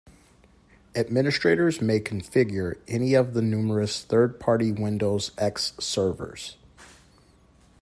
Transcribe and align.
Administrators 0.95 1.79
may 1.79 1.99
configure 1.99 2.79
any 2.87 3.13
of 3.13 3.35
the 3.35 3.41
numerous 3.43 4.01
third-party 4.03 4.71
Windows 4.71 5.29
X 5.37 5.73
servers. 5.79 6.57